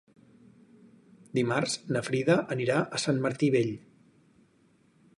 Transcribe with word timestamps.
Dimarts 1.39 1.77
na 1.97 2.03
Frida 2.09 2.39
anirà 2.57 2.81
a 2.99 3.05
Sant 3.07 3.23
Martí 3.27 3.55
Vell. 3.59 3.73